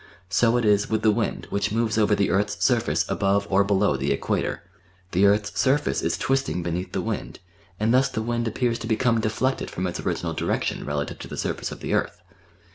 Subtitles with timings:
[0.29, 3.95] So it is with the wind which moves over the earth's surface above or below
[3.97, 4.63] the Equator
[5.11, 7.37] the earth's surface is twisting beneath the wind,
[7.79, 11.37] and thus the wind appears to become deflected from its original direction relative to the
[11.37, 12.19] surface of the earth.